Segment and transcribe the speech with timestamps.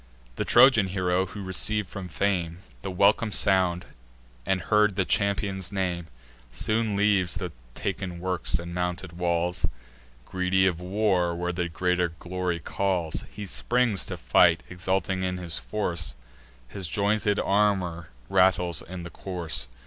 [0.33, 3.85] The Trojan hero, who receiv'd from fame The welcome sound,
[4.47, 6.07] and heard the champion's name,
[6.51, 9.67] Soon leaves the taken works and mounted walls,
[10.25, 13.25] Greedy of war where greater glory calls.
[13.31, 16.15] He springs to fight, exulting in his force
[16.67, 19.67] His jointed armour rattles in the course.